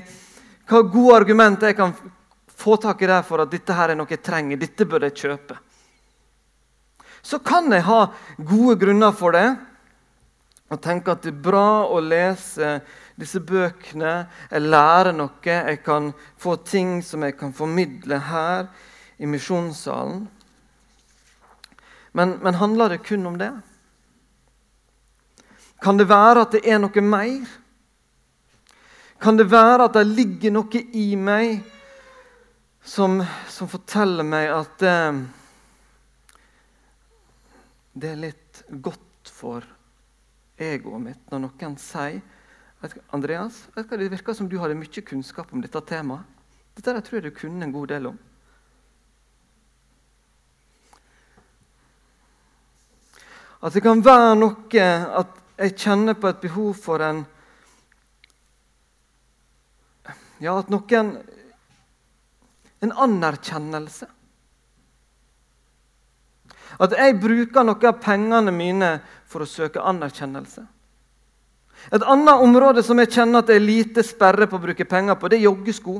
hva 0.67 0.81
gode 0.91 1.19
argumenter 1.21 1.71
jeg 1.71 1.79
kan 1.79 1.95
få 2.65 2.75
tak 2.83 3.05
i 3.05 3.13
der 3.13 3.23
for 3.23 3.45
at 3.45 3.55
dette 3.55 3.79
her 3.79 3.93
er 3.93 4.01
noe 4.01 4.11
jeg 4.11 4.25
trenger, 4.25 4.59
dette 4.59 4.89
bør 4.89 5.07
jeg 5.07 5.21
kjøpe. 5.23 5.61
Så 7.21 7.39
kan 7.39 7.71
jeg 7.71 7.85
ha 7.85 8.05
gode 8.37 8.77
grunner 8.81 9.13
for 9.15 9.35
det 9.37 9.49
og 10.71 10.79
tenke 10.79 11.11
at 11.11 11.25
det 11.25 11.33
er 11.33 11.41
bra 11.43 11.83
å 11.91 11.99
lese 11.99 12.77
disse 13.19 13.41
bøkene. 13.43 14.13
Jeg 14.47 14.69
lærer 14.71 15.11
noe, 15.11 15.33
jeg 15.43 15.81
kan 15.83 16.13
få 16.39 16.55
ting 16.63 17.01
som 17.03 17.25
jeg 17.27 17.35
kan 17.39 17.51
formidle 17.53 18.21
her 18.29 18.69
i 19.19 19.27
misjonssalen. 19.27 20.23
Men, 22.15 22.37
men 22.43 22.59
handler 22.59 22.95
det 22.95 23.03
kun 23.03 23.27
om 23.27 23.35
det? 23.39 23.51
Kan 25.83 25.99
det 25.99 26.07
være 26.07 26.45
at 26.45 26.55
det 26.55 26.63
er 26.69 26.79
noe 26.79 27.03
mer? 27.03 27.51
Kan 29.21 29.37
det 29.37 29.51
være 29.51 29.85
at 29.85 29.99
det 29.99 30.07
ligger 30.07 30.55
noe 30.55 30.81
i 30.97 31.11
meg 31.19 31.61
som, 32.81 33.19
som 33.51 33.69
forteller 33.69 34.25
meg 34.25 34.49
at 34.55 34.87
eh, 34.87 35.19
det 37.93 38.11
er 38.11 38.19
litt 38.19 38.61
godt 38.83 39.31
for 39.31 39.65
egoet 40.61 41.03
mitt 41.03 41.31
når 41.31 41.43
noen 41.45 41.77
sier 41.81 42.21
at 42.81 42.95
Andreas, 43.13 43.67
det 43.75 44.09
virker 44.09 44.33
som 44.33 44.47
du 44.49 44.57
hadde 44.57 44.77
mye 44.77 45.03
kunnskap 45.05 45.51
om 45.53 45.61
dette 45.61 45.81
temaet. 45.85 46.25
Dette 46.73 46.95
der 46.95 47.03
tror 47.05 47.19
jeg 47.19 47.27
du 47.27 47.35
kunne 47.37 47.67
en 47.67 47.73
god 47.75 47.91
del 47.91 48.07
om. 48.09 48.17
At 53.61 53.75
det 53.75 53.83
kan 53.85 54.01
være 54.01 54.33
noe 54.39 54.87
at 55.21 55.37
jeg 55.61 55.77
kjenner 55.77 56.17
på 56.17 56.31
et 56.31 56.41
behov 56.41 56.73
for 56.81 57.03
en 57.05 57.21
ja, 60.41 60.55
at 60.57 60.71
noen 60.73 61.13
En 62.81 62.89
anerkjennelse. 62.97 64.07
At 66.81 66.95
jeg 66.97 67.19
bruker 67.21 67.65
noe 67.65 67.89
av 67.89 67.99
pengene 68.01 68.53
mine 68.53 68.95
for 69.29 69.43
å 69.43 69.49
søke 69.49 69.83
anerkjennelse. 69.85 70.63
Et 71.93 72.03
annet 72.03 72.41
område 72.45 72.83
som 72.85 72.99
jeg 73.01 73.11
kjenner 73.13 73.41
at 73.41 73.49
det 73.49 73.57
er 73.57 73.63
lite 73.63 74.03
sperre 74.05 74.47
på 74.49 74.57
å 74.57 74.65
bruke 74.65 74.85
penger 74.85 75.17
på, 75.17 75.29
det 75.29 75.39
er 75.39 75.47
joggesko. 75.47 75.95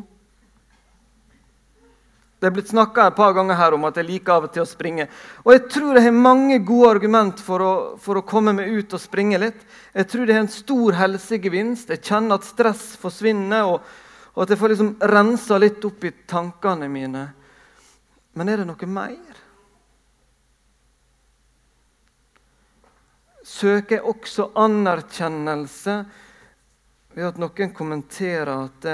Det 2.41 2.49
er 2.49 2.53
blitt 2.55 2.71
snakka 2.73 3.07
et 3.07 3.17
par 3.17 3.33
ganger 3.37 3.57
her 3.57 3.75
om 3.77 3.83
at 3.85 3.97
jeg 3.97 4.07
liker 4.07 4.33
av 4.33 4.47
og 4.47 4.53
til 4.53 4.63
å 4.63 4.69
springe. 4.69 5.05
Og 5.45 5.53
jeg 5.53 5.67
tror 5.73 5.97
jeg 5.97 6.07
har 6.07 6.15
mange 6.17 6.57
gode 6.65 6.93
argument 6.95 7.41
for 7.41 7.61
å, 7.61 7.73
for 8.01 8.17
å 8.17 8.25
komme 8.25 8.53
meg 8.57 8.73
ut 8.73 8.95
og 8.97 9.01
springe 9.01 9.37
litt. 9.41 9.59
Jeg 9.93 10.09
tror 10.09 10.25
det 10.25 10.35
er 10.35 10.41
en 10.41 10.53
stor 10.53 10.97
helsegevinst. 10.97 11.93
Jeg 11.93 12.01
kjenner 12.09 12.41
at 12.41 12.49
stress 12.49 12.87
forsvinner. 13.01 13.69
og 13.69 14.09
og 14.33 14.43
at 14.45 14.53
jeg 14.53 14.61
får 14.61 14.71
liksom 14.71 14.91
rensa 15.11 15.57
litt 15.59 15.85
opp 15.85 16.05
i 16.07 16.13
tankene 16.27 16.87
mine. 16.91 17.23
Men 18.39 18.51
er 18.51 18.61
det 18.61 18.67
noe 18.69 18.87
mer? 18.87 19.39
Søker 23.51 23.97
jeg 23.97 24.07
også 24.07 24.51
anerkjennelse 24.59 25.95
ved 27.11 27.27
at 27.27 27.39
noen 27.41 27.73
kommenterer 27.75 28.51
at 28.53 28.85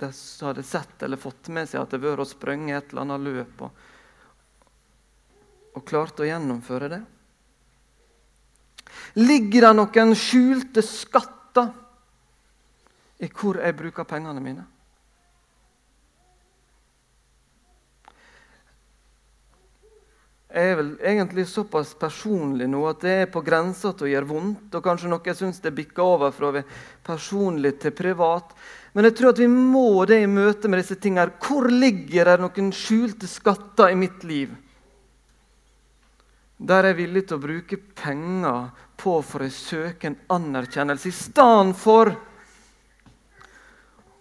de 0.00 0.10
hadde 0.46 0.62
sett 0.64 1.02
eller 1.02 1.20
fått 1.20 1.50
med 1.52 1.68
seg 1.68 1.82
at 1.82 1.92
det 1.92 2.00
var 2.04 2.22
å 2.22 2.28
sprenge 2.28 2.76
et 2.76 2.92
eller 2.92 3.04
annet 3.04 3.24
løp, 3.26 3.64
og, 3.66 3.70
og 5.76 5.86
klarte 5.88 6.24
å 6.24 6.30
gjennomføre 6.30 6.92
det? 6.94 7.00
Ligger 9.20 9.66
det 9.66 9.74
noen 9.76 10.14
skjulte 10.18 10.82
skatter 10.86 11.68
i 13.20 13.28
hvor 13.28 13.58
jeg 13.60 13.76
bruker 13.76 14.08
pengene 14.08 14.40
mine. 14.42 14.64
Er 20.50 20.76
vel 20.78 20.90
egentlig 21.06 21.44
såpass 21.46 21.92
personlig 21.94 22.66
nå 22.70 22.80
at 22.90 23.04
det 23.04 23.14
er 23.22 23.28
på 23.30 23.42
grensa 23.46 23.92
til 23.94 24.08
å 24.08 24.10
gjøre 24.10 24.30
vondt. 24.30 24.74
Og 24.74 24.84
kanskje 24.84 25.10
noe 25.10 25.26
jeg 25.26 25.38
syns 25.38 25.62
det 25.62 25.74
bikker 25.76 26.02
over 26.02 26.34
fra 26.34 26.62
personlig 27.06 27.76
til 27.82 27.94
privat. 27.94 28.54
Men 28.92 29.06
jeg 29.06 29.16
tror 29.18 29.30
at 29.30 29.42
vi 29.42 29.46
må 29.50 30.04
det 30.10 30.22
i 30.24 30.30
møte 30.30 30.68
med 30.68 30.82
disse 30.82 30.98
tingene. 30.98 31.30
Hvor 31.38 31.70
ligger 31.70 32.32
det 32.32 32.40
noen 32.42 32.72
skjulte 32.74 33.30
skatter 33.30 33.94
i 33.94 33.98
mitt 33.98 34.26
liv? 34.26 34.50
Der 36.60 36.84
jeg 36.84 36.96
er 36.96 36.98
villig 36.98 37.26
til 37.28 37.38
å 37.38 37.44
bruke 37.46 37.78
penger 37.96 38.72
på 39.00 39.14
for 39.24 39.46
å 39.46 39.52
søke 39.54 40.10
en 40.10 40.18
anerkjennelse, 40.34 41.08
i 41.08 41.14
stedet 41.16 41.78
for 41.80 42.10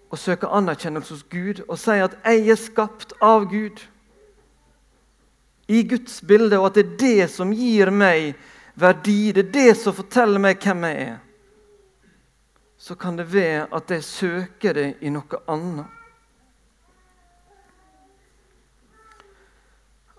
å 0.09 0.17
søke 0.17 0.47
anerkjennelse 0.47 1.17
hos 1.17 1.25
Gud 1.29 1.63
og 1.67 1.77
si 1.77 1.97
at 1.99 2.15
'jeg 2.23 2.49
er 2.49 2.55
skapt 2.55 3.13
av 3.21 3.49
Gud'. 3.51 3.81
I 5.69 5.83
Guds 5.85 6.21
bilde, 6.25 6.57
og 6.57 6.71
at 6.71 6.79
det 6.79 6.85
er 6.85 6.95
det 7.01 7.27
som 7.31 7.53
gir 7.53 7.91
meg 7.93 8.33
verdi, 8.79 9.31
det 9.35 9.45
er 9.47 9.51
det 9.53 9.77
som 9.77 9.93
forteller 9.93 10.41
meg 10.41 10.57
hvem 10.63 10.85
jeg 10.87 11.03
er. 11.05 11.17
Så 12.79 12.95
kan 12.95 13.19
det 13.19 13.27
være 13.29 13.67
at 13.75 13.91
jeg 13.91 14.05
søker 14.07 14.77
det 14.77 14.89
i 15.03 15.11
noe 15.13 15.41
annet. 15.51 15.95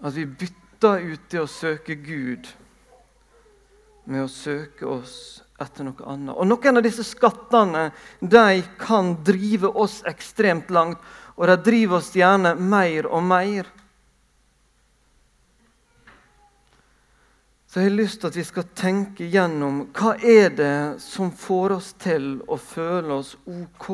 At 0.01 0.15
vi 0.17 0.25
bytter 0.29 1.07
ut 1.11 1.29
det 1.33 1.41
å 1.43 1.49
søke 1.51 1.97
Gud 1.99 2.47
med 4.11 4.25
å 4.25 4.31
søke 4.33 4.87
oss 4.89 5.17
etter 5.61 5.85
noe 5.85 6.07
annet. 6.09 6.35
Og 6.37 6.49
Noen 6.49 6.81
av 6.81 6.85
disse 6.85 7.05
skattene 7.05 7.91
de 8.21 8.63
kan 8.81 9.13
drive 9.27 9.73
oss 9.77 10.01
ekstremt 10.09 10.71
langt, 10.73 11.01
og 11.37 11.49
de 11.49 11.57
driver 11.65 12.01
oss 12.01 12.15
gjerne 12.17 12.55
mer 12.57 13.09
og 13.09 13.25
mer. 13.25 13.69
Så 17.71 17.79
jeg 17.79 17.87
har 17.87 18.01
lyst 18.01 18.19
til 18.19 18.27
at 18.27 18.37
vi 18.37 18.43
skal 18.43 18.65
tenke 18.75 19.27
gjennom 19.31 19.77
hva 19.95 20.17
er 20.19 20.49
det 20.59 20.99
som 21.05 21.29
får 21.31 21.77
oss 21.77 21.93
til 22.03 22.25
å 22.51 22.59
føle 22.59 23.15
oss 23.15 23.37
ok. 23.47 23.87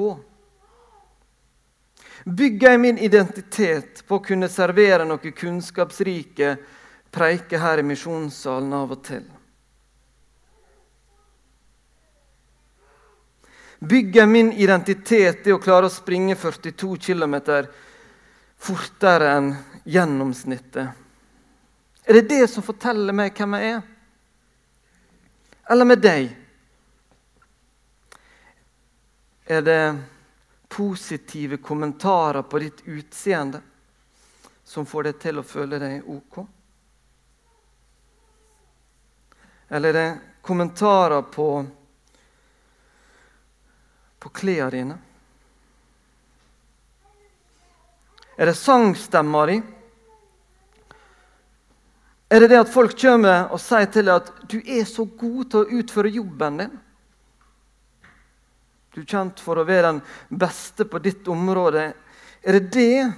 Bygger 2.25 2.73
jeg 2.73 2.81
min 2.81 3.03
identitet 3.05 4.01
på 4.09 4.17
å 4.17 4.25
kunne 4.25 4.49
servere 4.49 5.05
noe 5.05 5.35
kunnskapsrike 5.43 6.55
preike 7.13 7.61
her 7.61 7.85
i 7.85 7.87
misjonssalen 7.93 8.73
av 8.81 8.97
og 8.97 9.05
til? 9.13 9.29
Bygger 13.85 14.27
min 14.27 14.55
identitet 14.57 15.45
i 15.45 15.53
å 15.53 15.61
klare 15.61 15.93
å 15.93 15.93
springe 15.93 16.33
42 16.33 16.95
km 17.13 17.43
fortere 18.57 19.35
enn 19.37 19.59
gjennomsnittet? 19.85 21.03
Er 22.09 22.13
det 22.13 22.29
det 22.29 22.49
som 22.49 22.63
forteller 22.63 23.15
meg 23.19 23.33
hvem 23.35 23.57
jeg 23.59 23.71
er? 23.75 23.81
Eller 25.67 25.89
med 25.91 25.99
deg? 25.99 26.29
Er 29.51 29.65
det 29.67 29.81
positive 30.71 31.59
kommentarer 31.59 32.47
på 32.47 32.63
ditt 32.63 32.85
utseende 32.87 33.59
som 34.63 34.87
får 34.87 35.09
deg 35.09 35.19
til 35.25 35.43
å 35.43 35.47
føle 35.47 35.83
deg 35.83 36.07
ok? 36.07 36.39
Eller 39.75 39.91
er 39.91 39.99
det 39.99 40.43
kommentarer 40.47 41.27
på 41.27 41.51
på 44.23 44.31
klærne 44.31 44.71
dine? 44.79 44.97
Er 48.39 48.47
det 48.47 48.55
sangstemma 48.55 49.47
di? 49.51 49.63
Er 52.27 52.43
det 52.43 52.49
det 52.51 52.59
at 52.59 52.73
folk 52.73 52.97
kommer 52.99 53.53
og 53.55 53.61
sier 53.63 53.87
til 53.87 54.09
deg 54.09 54.17
at 54.19 54.31
'du 54.51 54.59
er 54.59 54.85
så 54.85 55.05
god 55.07 55.51
til 55.51 55.61
å 55.61 55.79
utføre 55.79 56.11
jobben 56.11 56.59
din'? 56.59 56.79
Du 58.91 59.01
er 59.01 59.07
kjent 59.07 59.41
for 59.41 59.61
å 59.61 59.67
være 59.69 59.93
den 59.93 60.03
beste 60.41 60.85
på 60.85 60.99
ditt 60.99 61.29
område. 61.29 61.93
Er 62.43 62.53
det 62.53 62.71
det 62.73 63.13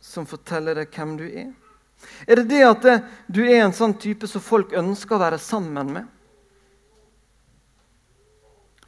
som 0.00 0.26
forteller 0.26 0.74
deg 0.74 0.90
hvem 0.90 1.16
du 1.20 1.26
er? 1.28 1.52
Er 2.26 2.36
det 2.36 2.48
det 2.48 2.62
at 2.64 3.04
du 3.28 3.44
er 3.44 3.62
en 3.62 3.76
sånn 3.76 3.94
type 4.00 4.26
som 4.26 4.40
folk 4.40 4.72
ønsker 4.72 5.14
å 5.14 5.22
være 5.22 5.38
sammen 5.38 5.92
med? 5.92 6.08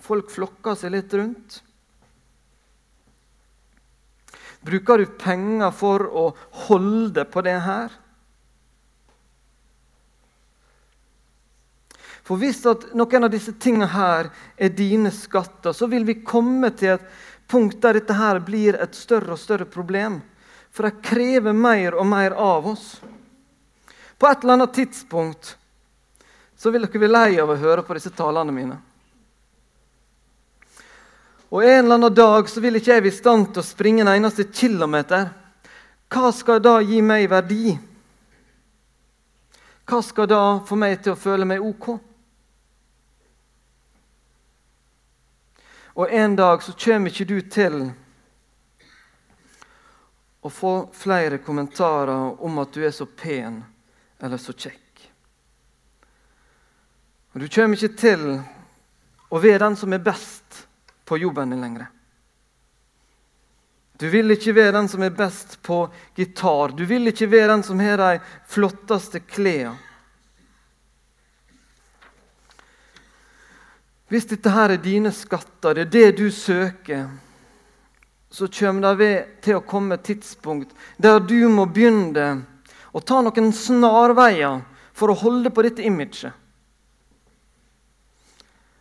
Folk 0.01 0.31
flokker 0.31 0.75
seg 0.75 0.95
litt 0.95 1.15
rundt. 1.15 1.63
Bruker 4.67 4.99
du 4.99 5.07
penger 5.21 5.71
for 5.71 6.07
å 6.09 6.27
holde 6.67 7.25
på 7.31 7.45
det 7.47 7.61
her? 7.63 7.93
For 12.27 12.41
Hvis 12.43 12.65
noen 12.67 13.25
av 13.25 13.31
disse 13.31 13.55
tingene 13.55 13.87
her 13.87 14.33
er 14.59 14.73
dine 14.75 15.13
skatter, 15.15 15.71
så 15.73 15.87
vil 15.87 16.03
vi 16.09 16.19
komme 16.27 16.73
til 16.75 16.97
et 16.97 17.05
punkt 17.47 17.79
der 17.83 18.01
dette 18.01 18.17
her 18.19 18.41
blir 18.43 18.75
et 18.83 18.99
større 18.99 19.37
og 19.37 19.39
større 19.39 19.69
problem. 19.71 20.19
For 20.75 20.89
de 20.89 21.07
krever 21.07 21.55
mer 21.55 21.95
og 21.95 22.09
mer 22.11 22.35
av 22.35 22.67
oss. 22.73 22.97
På 24.19 24.27
et 24.27 24.43
eller 24.43 24.59
annet 24.59 24.75
tidspunkt 24.75 25.55
så 26.57 26.73
vil 26.73 26.83
dere 26.87 26.99
bli 26.99 27.13
lei 27.13 27.39
av 27.39 27.53
å 27.53 27.59
høre 27.61 27.85
på 27.87 27.95
disse 27.95 28.11
talene 28.17 28.53
mine. 28.53 28.81
Og 31.55 31.63
En 31.63 31.85
eller 31.85 31.95
annen 31.95 32.15
dag 32.15 32.49
så 32.51 32.61
vil 32.61 32.81
ikke 32.81 32.91
jeg 32.91 33.05
være 33.05 33.13
i 33.13 33.17
stand 33.21 33.53
til 33.53 33.63
å 33.63 33.67
springe 33.71 34.03
en 34.03 34.11
eneste 34.11 34.49
kilometer. 34.51 35.29
Hva 36.11 36.33
skal 36.35 36.59
da 36.65 36.81
gi 36.83 36.99
meg 37.07 37.29
verdi? 37.31 37.77
Hva 39.87 40.03
skal 40.03 40.27
da 40.27 40.43
få 40.67 40.75
meg 40.75 40.99
til 41.05 41.15
å 41.15 41.21
føle 41.21 41.47
meg 41.47 41.63
ok? 41.63 41.93
Og 45.97 46.13
en 46.13 46.37
dag 46.37 46.63
så 46.63 46.73
kommer 46.73 47.09
ikke 47.09 47.25
du 47.25 47.39
til 47.49 47.79
å 50.45 50.51
få 50.53 50.73
flere 50.93 51.39
kommentarer 51.41 52.37
om 52.45 52.59
at 52.61 52.75
du 52.77 52.83
er 52.85 52.93
så 52.93 53.07
pen 53.09 53.63
eller 54.21 54.37
så 54.37 54.53
kjekk. 54.53 54.83
Og 57.33 57.41
Du 57.41 57.49
kommer 57.49 57.77
ikke 57.77 57.97
til 57.97 58.27
å 59.29 59.41
være 59.41 59.65
den 59.65 59.77
som 59.77 59.93
er 59.93 60.05
best 60.05 60.67
på 61.09 61.17
jobben 61.19 61.51
din 61.51 61.65
lenger. 61.65 61.89
Du 63.97 64.09
vil 64.13 64.37
ikke 64.37 64.53
være 64.53 64.77
den 64.77 64.89
som 64.93 65.01
er 65.01 65.17
best 65.17 65.57
på 65.65 65.87
gitar. 66.17 66.77
Du 66.77 66.85
vil 66.85 67.09
ikke 67.09 67.31
være 67.33 67.55
den 67.55 67.65
som 67.65 67.81
har 67.81 67.97
de 67.97 68.21
flotteste 68.53 69.25
klærne. 69.25 69.79
Hvis 74.07 74.29
dette 74.31 74.53
her 74.55 74.71
er 74.71 74.83
dine 74.83 75.11
skatter, 75.15 75.75
det 75.75 75.87
er 75.87 75.91
det 75.91 76.19
du 76.21 76.27
søker, 76.31 77.09
så 78.31 78.47
kommer 78.53 78.99
det 78.99 79.43
til 79.43 79.59
å 79.59 79.65
komme 79.67 79.97
et 79.97 80.07
tidspunkt 80.07 80.75
der 81.01 81.23
du 81.25 81.49
må 81.49 81.65
begynne 81.71 82.27
å 82.93 83.01
ta 83.01 83.23
noen 83.25 83.53
snarveier 83.55 84.61
for 84.97 85.13
å 85.13 85.19
holde 85.21 85.51
på 85.51 85.65
dette 85.67 85.85
imaget. 85.87 86.33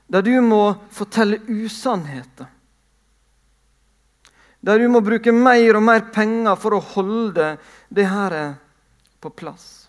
Der 0.07 0.21
du 0.21 0.35
må 0.45 0.75
fortelle 0.93 1.41
usannheter. 1.49 2.51
Der 4.65 4.79
du 4.79 4.87
må 4.89 5.01
bruke 5.05 5.33
mer 5.33 5.77
og 5.77 5.83
mer 5.85 6.05
penger 6.13 6.55
for 6.61 6.77
å 6.77 6.85
holde 6.93 7.55
det 7.89 8.05
her 8.09 8.37
på 9.21 9.33
plass. 9.33 9.84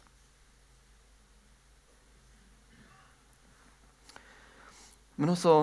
Men 5.17 5.33
også 5.33 5.57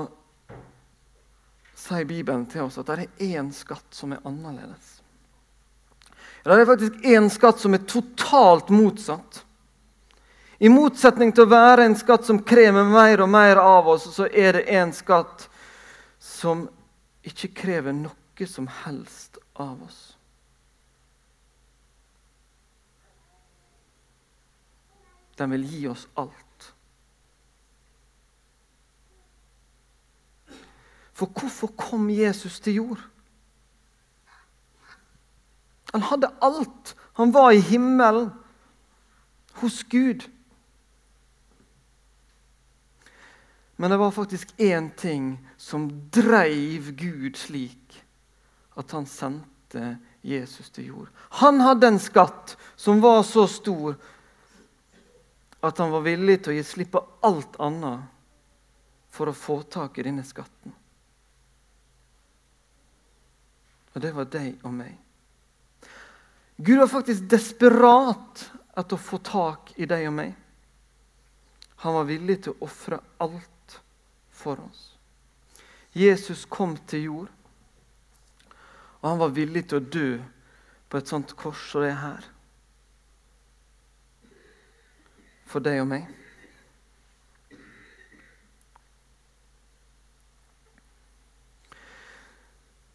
sier 1.77 2.05
Bibelen 2.09 2.45
til 2.49 2.65
oss 2.65 2.79
at 2.81 2.89
det 2.89 3.05
er 3.05 3.33
én 3.37 3.51
skatt 3.53 3.95
som 3.95 4.13
er 4.15 4.21
annerledes. 4.27 4.99
Det 6.43 6.55
er 6.59 6.67
faktisk 6.67 7.05
én 7.07 7.29
skatt 7.31 7.59
som 7.61 7.75
er 7.75 7.85
totalt 7.87 8.71
motsatt. 8.73 9.43
I 10.59 10.69
motsetning 10.71 11.31
til 11.35 11.45
å 11.45 11.51
være 11.51 11.85
en 11.87 11.95
skatt 11.97 12.27
som 12.27 12.41
krever 12.43 12.87
mer 12.87 13.23
og 13.23 13.29
mer 13.31 13.59
av 13.59 13.87
oss, 13.95 14.09
så 14.15 14.27
er 14.27 14.59
det 14.59 14.65
en 14.75 14.91
skatt 14.95 15.47
som 16.23 16.67
ikke 17.23 17.51
krever 17.63 17.95
noe 17.95 18.47
som 18.47 18.67
helst 18.83 19.39
av 19.59 19.79
oss. 19.83 20.01
Den 25.39 25.55
vil 25.55 25.63
gi 25.67 25.87
oss 25.91 26.07
alt. 26.19 26.42
For 31.13 31.29
hvorfor 31.29 31.73
kom 31.77 32.09
Jesus 32.09 32.59
til 32.59 32.79
jord? 32.81 33.01
Han 35.93 36.01
hadde 36.01 36.31
alt. 36.41 36.95
Han 37.13 37.33
var 37.33 37.51
i 37.53 37.61
himmelen, 37.61 38.31
hos 39.61 39.83
Gud. 39.83 40.25
Men 43.75 43.91
det 43.91 43.97
var 43.97 44.11
faktisk 44.11 44.53
én 44.57 44.89
ting 44.97 45.37
som 45.57 45.89
dreiv 46.09 46.95
Gud 46.97 47.37
slik 47.37 48.03
at 48.73 48.91
han 48.91 49.05
sendte 49.05 49.97
Jesus 50.21 50.69
til 50.73 50.85
jord. 50.85 51.09
Han 51.41 51.61
hadde 51.61 51.93
en 51.93 52.01
skatt 52.01 52.55
som 52.75 53.01
var 53.03 53.21
så 53.27 53.45
stor 53.47 53.97
at 55.63 55.77
han 55.77 55.93
var 55.93 56.05
villig 56.05 56.41
til 56.41 56.53
å 56.53 56.57
gi 56.57 56.63
slipp 56.67 56.95
på 56.95 57.03
alt 57.29 57.59
annet 57.61 58.09
for 59.13 59.29
å 59.29 59.37
få 59.37 59.61
tak 59.69 59.99
i 59.99 60.07
denne 60.09 60.25
skatten. 60.25 60.73
Og 63.93 64.01
det 64.01 64.13
var 64.15 64.29
deg 64.33 64.61
og 64.65 64.73
meg. 64.73 64.95
Gud 66.57 66.79
var 66.79 66.89
faktisk 66.89 67.27
desperat 67.29 68.47
etter 68.77 68.97
å 68.97 69.01
få 69.01 69.19
tak 69.25 69.73
i 69.77 69.87
deg 69.89 70.07
og 70.09 70.15
meg. 70.17 70.33
Han 71.83 71.97
var 71.97 72.07
villig 72.07 72.39
til 72.43 72.53
å 72.53 72.65
ofre 72.65 72.99
alt 73.21 73.79
for 74.33 74.61
oss. 74.63 74.83
Jesus 75.93 76.45
kom 76.49 76.77
til 76.89 77.09
jord, 77.09 77.31
og 79.01 79.09
han 79.09 79.19
var 79.19 79.33
villig 79.35 79.65
til 79.67 79.81
å 79.81 79.89
dø 79.93 80.07
på 80.89 80.97
et 80.97 81.09
sånt 81.09 81.35
kors 81.37 81.67
som 81.69 81.83
det 81.83 81.91
er 81.91 81.99
her. 82.01 82.29
For 85.49 85.61
deg 85.61 85.81
og 85.83 85.89
meg. 85.91 86.07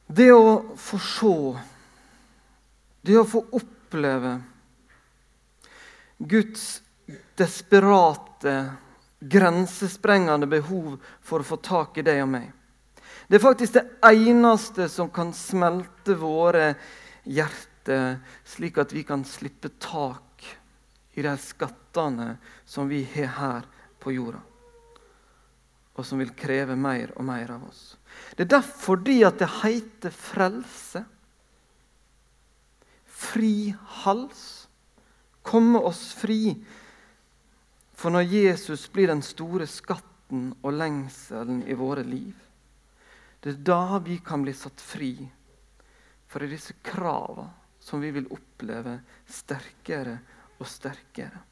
Det 0.09 0.33
å 0.33 0.77
få 0.77 0.99
se, 1.05 1.33
det 3.05 3.19
å 3.21 3.27
få 3.29 3.43
oppleve 3.53 4.39
Guds 6.17 6.81
desperate, 7.37 8.55
grensesprengende 9.21 10.49
behov 10.49 10.97
for 11.21 11.45
å 11.45 11.49
få 11.51 11.59
tak 11.61 12.01
i 12.01 12.07
deg 12.07 12.23
og 12.25 12.33
meg. 12.33 12.49
Det 13.29 13.37
er 13.37 13.45
faktisk 13.45 13.77
det 13.77 13.85
eneste 14.09 14.89
som 14.89 15.13
kan 15.13 15.35
smelte 15.37 16.17
våre 16.17 16.71
hjerter, 17.29 18.17
slik 18.49 18.81
at 18.81 18.97
vi 18.97 19.05
kan 19.05 19.29
slippe 19.29 19.75
tak 19.77 20.49
i 21.19 21.23
de 21.23 21.37
skattene 21.43 22.31
som 22.65 22.89
vi 22.89 23.03
har 23.13 23.37
her 23.37 23.69
på 24.01 24.17
jorda, 24.17 24.41
og 26.01 26.07
som 26.07 26.25
vil 26.25 26.33
kreve 26.33 26.81
mer 26.81 27.13
og 27.19 27.29
mer 27.29 27.59
av 27.59 27.69
oss. 27.69 27.98
Det 28.39 28.45
er 28.45 28.53
derfor 28.61 29.01
det 29.03 29.17
heter 29.19 30.13
frelse. 30.15 31.01
Fri 33.03 33.75
hals. 34.05 34.69
Komme 35.43 35.81
oss 35.83 36.13
fri. 36.15 36.55
For 37.99 38.15
når 38.15 38.31
Jesus 38.31 38.87
blir 38.95 39.11
den 39.11 39.25
store 39.27 39.67
skatten 39.67 40.53
og 40.63 40.71
lengselen 40.71 41.65
i 41.67 41.75
våre 41.75 42.07
liv, 42.07 42.37
det 43.43 43.57
er 43.57 43.61
da 43.67 43.99
vi 44.07 44.21
kan 44.23 44.47
bli 44.47 44.55
satt 44.55 44.79
fri 44.79 45.17
for 46.31 46.47
disse 46.47 46.79
kravene 46.79 47.51
som 47.83 47.99
vi 47.99 48.15
vil 48.15 48.31
oppleve 48.31 49.01
sterkere 49.27 50.15
og 50.61 50.67
sterkere. 50.71 51.43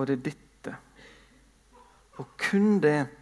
Og 0.00 0.06
det 0.08 0.16
er 0.16 0.28
dette, 0.30 0.76
og 2.16 2.36
kun 2.40 2.78
det, 2.80 3.19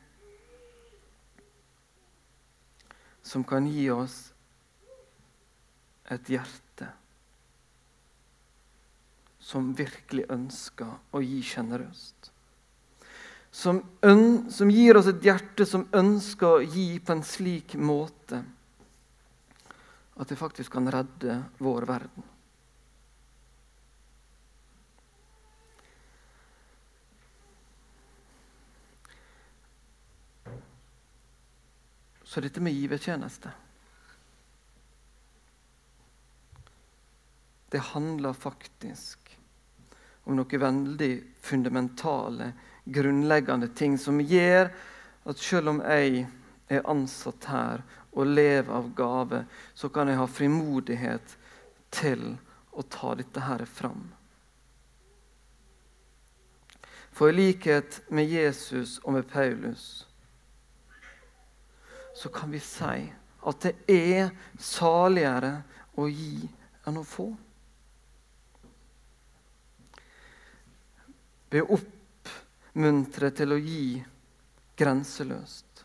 som 3.29 3.45
kan 3.45 3.67
gi 3.69 3.91
oss 3.93 4.17
et 6.09 6.31
hjerte 6.33 6.89
som 9.49 9.71
virkelig 9.77 10.25
ønsker 10.33 11.17
å 11.17 11.21
gi 11.25 11.43
sjenerøst. 11.45 12.31
Som, 13.51 13.81
som, 14.53 14.71
gir 14.73 14.99
oss 15.01 15.09
et 15.09 15.25
hjerte 15.25 15.65
som 15.69 15.87
ønsker 15.97 16.49
å 16.49 16.65
gi 16.65 16.99
på 17.01 17.15
en 17.15 17.25
slik 17.25 17.77
måte 17.81 18.43
at 20.19 20.29
det 20.29 20.37
faktisk 20.37 20.75
kan 20.77 20.91
redde 20.93 21.39
vår 21.65 21.87
verden. 21.89 22.27
Så 32.29 32.41
dette 32.45 32.61
med 32.61 32.73
givertjeneste 32.77 33.51
Det 37.71 37.79
handler 37.79 38.33
faktisk 38.33 39.39
om 40.25 40.37
noen 40.37 40.61
veldig 40.61 41.13
fundamentale, 41.41 42.51
grunnleggende 42.85 43.69
ting 43.77 43.97
som 44.01 44.21
gjør 44.21 44.69
at 45.29 45.41
selv 45.41 45.73
om 45.73 45.81
jeg 45.85 46.27
er 46.69 46.89
ansatt 46.89 47.49
her 47.49 47.85
og 48.13 48.33
lever 48.33 48.73
av 48.77 48.91
gave, 48.97 49.43
så 49.75 49.89
kan 49.93 50.09
jeg 50.09 50.21
ha 50.21 50.27
frimodighet 50.29 51.37
til 51.93 52.25
å 52.73 52.85
ta 52.89 53.15
dette 53.21 53.45
her 53.45 53.65
fram. 53.69 54.05
For 57.13 57.33
i 57.33 57.37
likhet 57.37 58.03
med 58.09 58.29
Jesus 58.29 58.99
og 59.05 59.17
med 59.17 59.29
Paulus 59.33 60.08
så 62.19 62.29
kan 62.29 62.51
vi 62.51 62.59
si 62.61 63.13
at 63.47 63.61
det 63.63 63.75
er 63.95 64.33
saligere 64.59 65.53
å 65.95 66.09
gi 66.11 66.49
enn 66.89 66.99
å 66.99 67.05
få. 67.07 67.29
Be 71.49 71.63
oppmuntre 71.63 73.31
til 73.39 73.55
å 73.55 73.61
gi 73.63 73.85
grenseløst, 74.79 75.85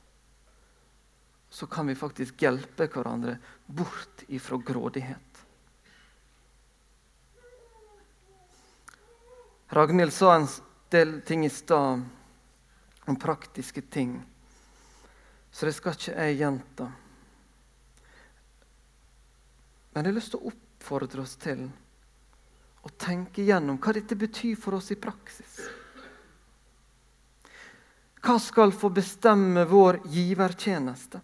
så 1.53 1.69
kan 1.69 1.93
vi 1.93 1.99
faktisk 2.01 2.41
hjelpe 2.41 2.89
hverandre 2.89 3.37
bort 3.69 4.25
ifra 4.33 4.57
grådighet. 4.57 5.45
Ragnhild 9.73 10.17
sa 10.17 10.33
en 10.35 10.49
del 10.89 11.19
ting 11.21 11.45
i 11.45 11.53
stad 11.53 12.01
om 13.05 13.15
praktiske 13.21 13.81
ting. 13.81 14.17
Så 15.53 15.65
det 15.69 15.75
skal 15.77 15.93
ikke 15.93 16.15
jeg 16.17 16.37
gjenta. 16.39 16.89
Men 19.93 20.01
jeg 20.01 20.09
har 20.09 20.17
lyst 20.17 20.33
til 20.33 20.41
å 20.41 20.49
oppfordre 20.49 21.21
oss 21.21 21.35
til 21.37 21.67
å 22.83 22.91
tenke 22.97 23.45
gjennom 23.45 23.77
hva 23.77 23.93
dette 23.93 24.17
betyr 24.17 24.57
for 24.57 24.79
oss 24.79 24.89
i 24.91 24.97
praksis. 24.97 25.59
Hva 28.23 28.39
skal 28.41 28.73
få 28.73 28.89
bestemme 28.89 29.67
vår 29.69 30.01
givertjeneste? 30.09 31.21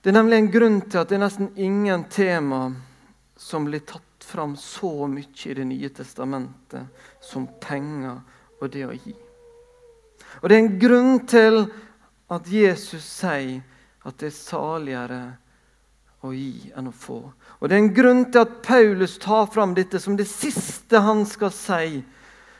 Det 0.00 0.08
er 0.08 0.16
nemlig 0.16 0.40
en 0.40 0.50
grunn 0.56 0.80
til 0.86 1.02
at 1.02 1.10
det 1.10 1.18
er 1.18 1.24
nesten 1.26 1.52
ingen 1.60 2.08
tema 2.08 2.64
som 3.36 3.68
blir 3.68 3.84
tatt 3.84 4.24
fram 4.24 4.56
så 4.56 5.06
mye 5.10 5.50
i 5.50 5.54
Det 5.54 5.68
nye 5.68 5.92
testamentet 5.92 7.08
som 7.20 7.48
penger 7.60 8.22
og 8.60 8.70
det 8.72 8.86
å 8.86 8.94
gi. 8.94 9.16
Og 10.40 10.48
Det 10.48 10.56
er 10.56 10.62
en 10.62 10.78
grunn 10.78 11.20
til 11.26 11.60
at 12.28 12.48
Jesus 12.52 13.04
sier 13.04 13.60
at 14.06 14.18
det 14.20 14.30
er 14.30 14.36
saligere 14.36 15.22
å 16.24 16.32
gi 16.34 16.72
enn 16.76 16.90
å 16.90 16.94
få. 16.94 17.20
Og 17.58 17.68
Det 17.68 17.76
er 17.76 17.82
en 17.82 17.94
grunn 17.94 18.24
til 18.30 18.42
at 18.42 18.58
Paulus 18.62 19.18
tar 19.22 19.46
fram 19.52 19.74
dette 19.74 20.00
som 20.02 20.16
det 20.16 20.28
siste 20.30 21.02
han 21.04 21.24
skal 21.26 21.52
si. 21.54 22.02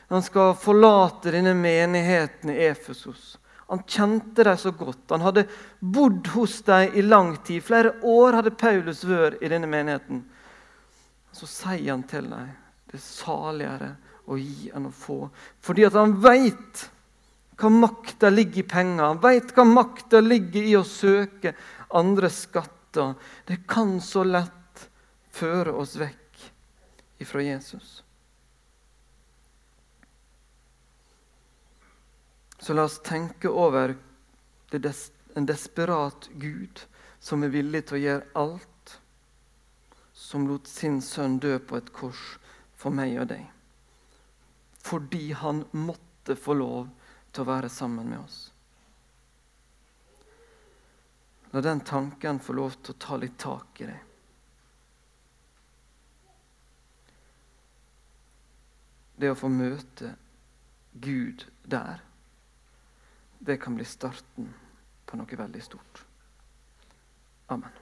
Han 0.09 0.25
skal 0.25 0.55
forlate 0.57 1.33
denne 1.35 1.53
menigheten 1.53 2.49
i 2.53 2.65
Efesos. 2.69 3.37
Han 3.69 3.83
kjente 3.85 4.43
dem 4.43 4.57
så 4.57 4.71
godt. 4.73 5.11
Han 5.13 5.21
hadde 5.21 5.45
bodd 5.79 6.27
hos 6.33 6.61
dem 6.65 6.95
i 6.97 7.01
lang 7.05 7.35
tid. 7.45 7.61
Flere 7.63 7.93
år 8.01 8.39
hadde 8.39 8.55
Paulus 8.57 9.03
vært 9.05 9.43
i 9.45 9.51
denne 9.51 9.69
menigheten. 9.69 10.23
Så 11.31 11.45
sier 11.45 11.91
han 11.91 12.07
til 12.09 12.31
dem 12.31 12.49
det 12.89 12.97
er 12.97 13.03
saligere 13.05 13.91
å 14.25 14.37
gi 14.39 14.71
enn 14.73 14.87
å 14.89 14.93
få. 14.93 15.27
Fordi 15.61 15.85
at 15.85 15.93
han 15.93 16.15
veit 16.23 16.87
hva 17.59 17.69
makta 17.69 18.29
ligger 18.31 18.63
i 18.63 18.67
penger. 18.67 19.03
Han 19.03 19.21
veit 19.23 19.53
hva 19.55 19.65
makta 19.67 20.21
ligger 20.23 20.63
i 20.63 20.75
å 20.79 20.83
søke 20.87 21.53
andre 21.95 22.29
skatter. 22.33 23.15
Det 23.45 23.61
kan 23.69 23.97
så 24.01 24.23
lett 24.27 24.85
føre 25.35 25.75
oss 25.75 25.95
vekk 25.99 26.45
ifra 27.19 27.43
Jesus. 27.43 28.03
Så 32.59 32.75
la 32.75 32.83
oss 32.87 32.99
tenke 33.03 33.49
over 33.49 33.95
des 34.71 35.11
en 35.35 35.45
desperat 35.45 36.29
Gud 36.33 36.81
som 37.19 37.43
er 37.43 37.53
villig 37.53 37.85
til 37.87 37.99
å 37.99 38.01
gjøre 38.03 38.31
alt, 38.41 38.95
som 40.13 40.47
lot 40.49 40.67
sin 40.67 40.99
sønn 41.03 41.37
dø 41.39 41.55
på 41.59 41.77
et 41.79 41.91
kors 41.95 42.23
for 42.79 42.95
meg 42.95 43.15
og 43.21 43.29
deg. 43.31 43.45
Fordi 44.83 45.31
han 45.37 45.63
måtte 45.71 46.35
få 46.39 46.55
lov 46.59 46.89
til 47.31 47.43
å 47.43 47.49
være 47.49 47.69
sammen 47.69 48.09
med 48.09 48.19
oss. 48.19 48.39
La 51.51 51.61
den 51.65 51.81
tanken 51.81 52.39
få 52.39 52.53
lov 52.53 52.77
til 52.77 52.93
å 52.93 53.01
ta 53.01 53.17
litt 53.17 53.37
tak 53.41 53.81
i 53.81 53.89
deg. 53.89 54.05
Det 59.19 59.31
å 59.33 59.37
få 59.37 59.49
møte 59.51 60.13
Gud 60.93 61.43
der, 61.63 61.99
det 63.39 63.57
kan 63.59 63.75
bli 63.75 63.87
starten 63.87 64.53
på 65.05 65.19
noe 65.19 65.41
veldig 65.43 65.63
stort. 65.65 66.03
Amen. 67.49 67.78